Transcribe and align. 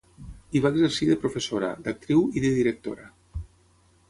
Hi 0.51 0.61
va 0.63 0.71
exercir 0.75 1.09
de 1.11 1.17
professora, 1.25 1.69
d'actriu 1.89 2.25
i 2.41 2.45
de 2.47 2.53
directora. 2.57 3.07